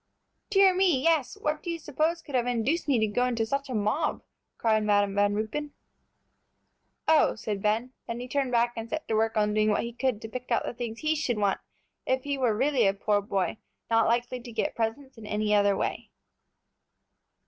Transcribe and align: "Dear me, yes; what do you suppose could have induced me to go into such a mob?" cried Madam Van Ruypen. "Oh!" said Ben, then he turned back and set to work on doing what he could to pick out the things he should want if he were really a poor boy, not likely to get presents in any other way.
"Dear 0.49 0.73
me, 0.73 0.99
yes; 0.99 1.37
what 1.39 1.61
do 1.61 1.69
you 1.69 1.77
suppose 1.77 2.23
could 2.23 2.33
have 2.33 2.47
induced 2.47 2.87
me 2.87 2.97
to 2.97 3.05
go 3.05 3.25
into 3.27 3.45
such 3.45 3.69
a 3.69 3.75
mob?" 3.75 4.23
cried 4.57 4.83
Madam 4.83 5.13
Van 5.13 5.35
Ruypen. 5.35 5.73
"Oh!" 7.07 7.35
said 7.35 7.61
Ben, 7.61 7.93
then 8.07 8.19
he 8.19 8.27
turned 8.27 8.51
back 8.51 8.73
and 8.75 8.89
set 8.89 9.07
to 9.07 9.13
work 9.13 9.37
on 9.37 9.53
doing 9.53 9.69
what 9.69 9.83
he 9.83 9.93
could 9.93 10.19
to 10.23 10.27
pick 10.27 10.49
out 10.49 10.65
the 10.65 10.73
things 10.73 11.01
he 11.01 11.15
should 11.15 11.37
want 11.37 11.59
if 12.07 12.23
he 12.23 12.35
were 12.35 12.57
really 12.57 12.87
a 12.87 12.95
poor 12.95 13.21
boy, 13.21 13.59
not 13.91 14.07
likely 14.07 14.39
to 14.39 14.51
get 14.51 14.73
presents 14.75 15.19
in 15.19 15.27
any 15.27 15.53
other 15.53 15.77
way. 15.77 16.09